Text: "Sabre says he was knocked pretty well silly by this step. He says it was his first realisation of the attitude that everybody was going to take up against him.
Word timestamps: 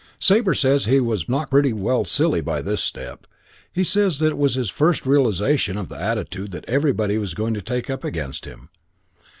"Sabre 0.17 0.55
says 0.55 0.85
he 0.85 0.99
was 0.99 1.29
knocked 1.29 1.51
pretty 1.51 1.73
well 1.73 2.03
silly 2.03 2.41
by 2.41 2.59
this 2.59 2.81
step. 2.81 3.27
He 3.71 3.83
says 3.83 4.19
it 4.19 4.35
was 4.35 4.55
his 4.55 4.71
first 4.71 5.05
realisation 5.05 5.77
of 5.77 5.89
the 5.89 6.01
attitude 6.01 6.49
that 6.53 6.65
everybody 6.67 7.19
was 7.19 7.35
going 7.35 7.53
to 7.53 7.61
take 7.61 7.87
up 7.87 8.03
against 8.03 8.45
him. 8.45 8.69